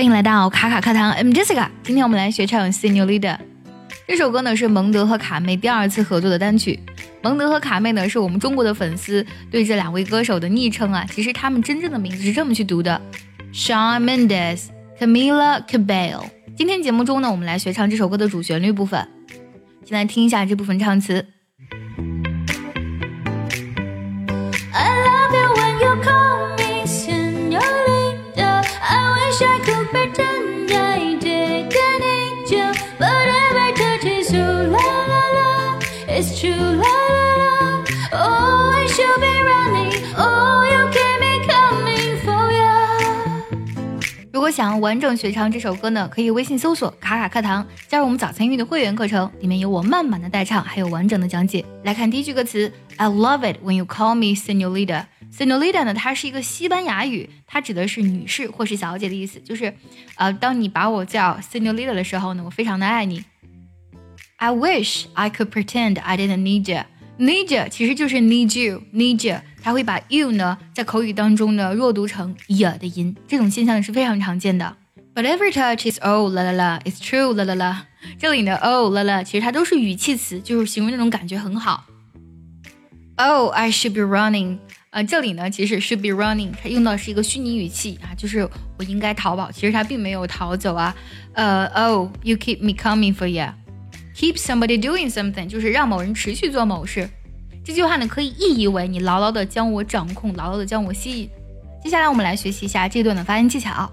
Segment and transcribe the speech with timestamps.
[0.00, 1.68] 欢迎来到卡卡课堂，I'm Jessica。
[1.82, 3.20] 今天我们来学唱《Senorita》
[4.08, 6.80] 这首歌呢，是蒙德和卡妹第二次合作的单曲。
[7.20, 11.04] 蒙德和卡妹呢，是我们中国的粉丝对这两位歌手的昵称啊。
[11.10, 12.98] 其实他们真正的名字是这么去读的
[13.52, 14.68] ：Shawn Mendes、
[14.98, 16.24] Camila Cabello。
[16.56, 19.06] 今天节目中呢，我们来学唱这首歌的主旋律部分。
[19.84, 21.26] 先来听一下这部分唱词。
[36.20, 37.86] Is to love。
[38.12, 51.64] all I should be running，all you give me coming for you 如果想要完整学唱这首歌呢，可以微信搜索“卡卡课堂”，加入我们早餐英语的会员课程，里面有我慢版的代唱，还有完整的讲解。
[51.84, 55.06] 来看第一句歌词：I love it when you call me señorita。
[55.34, 59.72] Senorita 呢，它是一个西班牙语，它指的是女士或是小姐的意思，就是
[60.16, 63.24] 呃，当你把我叫 Senorita 的时候呢，我非常的爱你。
[64.39, 66.83] I wish I could pretend I didn't need you.
[67.17, 74.75] Need you 其实就是 need you，need you，它会把 you 呢在口语当中呢弱读成 y 的音，这种现象是非常常见的。
[75.13, 77.77] But every touch is oh la la la，it's true la la la。
[78.19, 81.85] 这里的 oh la la 其实它都是语气词，就是形容那种感觉很好。
[83.15, 84.57] Oh I should be running，
[84.89, 88.41] 啊，这里呢其实 should be running，它用到是一个虚拟语气啊，就是
[88.77, 90.93] 我应该逃跑，其实它并没有逃走啊。
[91.31, 93.47] 呃，Oh you keep me coming for you。
[94.20, 97.08] Keep somebody doing something，就是让某人持续做某事。
[97.64, 101.30] 这句话呢，可以意译为你牢牢的将我掌控，牢牢的将我吸引。
[101.82, 103.90] 接下来我们来学习一下这段的发音技巧。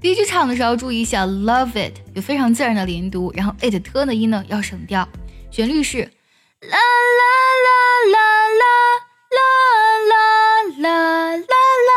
[0.00, 5.06] 第一句唱的时候注意一下，love it 有非常自然的连读，然后 it 特的音呢要省掉。
[5.50, 6.08] 旋律是啦
[6.70, 7.24] 啦
[7.66, 7.76] 啦
[8.14, 8.18] 啦
[9.36, 9.42] 啦
[10.80, 11.92] 啦啦啦啦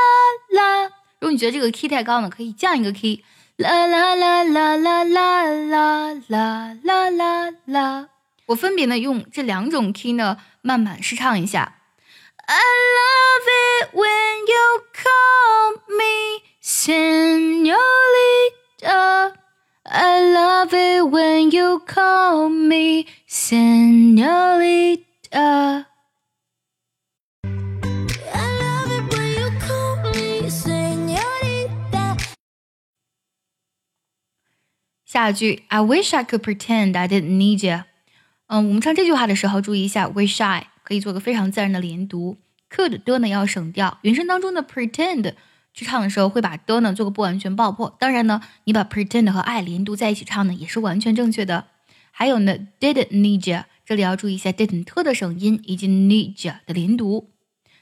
[0.51, 0.91] 啦。
[1.21, 3.23] 如果你觉得这个 key 太高呢，可以降一个 key。
[3.61, 8.09] 啦啦啦啦啦啦啦啦啦啦啦！
[8.47, 11.75] 我分别呢用这两种 key 呢慢慢试唱一下。
[12.47, 12.59] I
[12.97, 17.77] love it when you call me señorita.
[19.83, 23.80] I love it when you call me señorita.
[35.11, 37.83] 下一句，I wish I could pretend I didn't need you。
[38.47, 42.37] 嗯，我们唱这句话的时候，注意一下，wish I 可以做个非常自然的连读
[42.73, 43.97] ，could 的呢要省掉。
[44.03, 45.33] 原声当中的 pretend
[45.73, 47.93] 去唱的时候，会把的呢做个不完全爆破。
[47.99, 51.67] 当然呢，你把 pretend 和 I 连读在一起唱呢，也是完全正确的。
[52.11, 57.31] 还有呢，didn't need you，这里要注意一下 didn't 的省音以及 need you 的连读。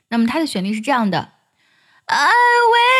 [0.07, 1.33] 那么它的旋律是这样的。
[2.05, 2.98] I wish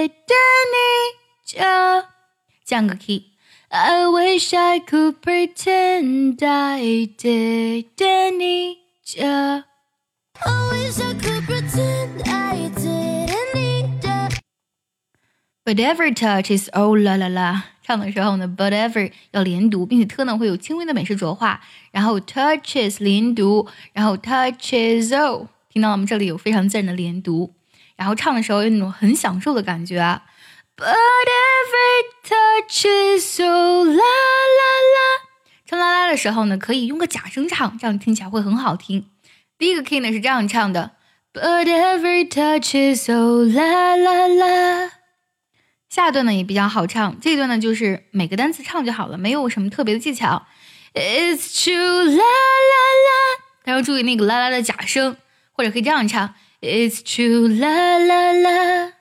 [0.00, 2.04] didn't need you.
[2.64, 3.32] 降个 key.
[3.68, 8.76] I wish I could pretend I didn't need
[9.16, 9.64] you.
[10.38, 14.28] I wish I could pretend I didn't need you.
[15.64, 17.64] But every touch is oh la la la.
[17.82, 21.60] 唱的时候呢，but ever 要连读，并且特呢会有轻微的美式浊化，
[21.92, 26.04] 然后 touches 连读，然后 touches oh，听到了吗？
[26.04, 27.54] 这里有非常自然的连读，
[28.01, 30.23] 然后唱的时候有那种很享受的感觉啊。
[30.75, 34.63] But every touch is oh 啦啦
[34.95, 34.99] 啦，
[35.67, 39.11] 唱啦啦的时候呢，可以用个假声唱，这样听起来会很好听。
[39.59, 40.93] 第一个 key 呢是这样唱的
[41.31, 44.93] ，But every touch is oh 啦啦啦。
[45.87, 50.47] 下一段呢也比较好唱，这一段呢就是每个单词唱就好了，没有什么特别的技巧。
[50.95, 55.17] It's true，la la la，大家注意那个啦啦的假声，
[55.51, 58.92] 或者可以这样唱 ：It's true，啦啦啦。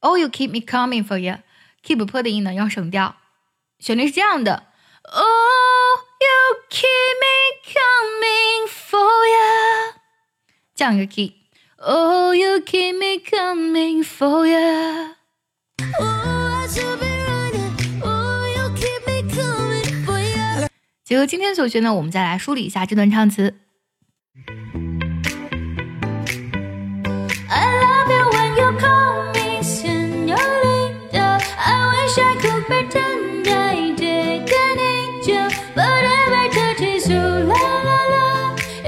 [0.00, 1.38] Oh, you keep me coming for you.
[1.82, 3.16] Keep 破的音呢要省掉，
[3.78, 4.66] 旋律是这样的。
[5.02, 6.86] Oh, you keep
[7.20, 9.94] me coming for you.
[10.74, 15.16] 降个 key。Oh, you keep me coming for ya.
[21.11, 23.53] 结合今天所学呢我们再来梳理一下这段唱词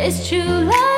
[0.06, 0.93] It's true love.